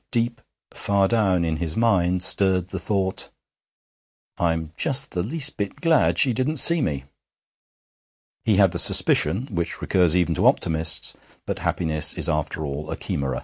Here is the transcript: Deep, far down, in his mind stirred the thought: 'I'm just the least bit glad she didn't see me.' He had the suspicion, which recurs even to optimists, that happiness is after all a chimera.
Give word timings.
Deep, 0.11 0.41
far 0.73 1.07
down, 1.07 1.45
in 1.45 1.57
his 1.57 1.77
mind 1.77 2.23
stirred 2.23 2.69
the 2.69 2.79
thought: 2.79 3.29
'I'm 4.39 4.73
just 4.75 5.11
the 5.11 5.21
least 5.21 5.57
bit 5.57 5.75
glad 5.75 6.17
she 6.17 6.33
didn't 6.33 6.57
see 6.57 6.81
me.' 6.81 7.03
He 8.43 8.55
had 8.55 8.71
the 8.71 8.79
suspicion, 8.79 9.45
which 9.51 9.79
recurs 9.79 10.17
even 10.17 10.33
to 10.33 10.47
optimists, 10.47 11.13
that 11.45 11.59
happiness 11.59 12.15
is 12.15 12.27
after 12.27 12.65
all 12.65 12.89
a 12.89 12.97
chimera. 12.97 13.39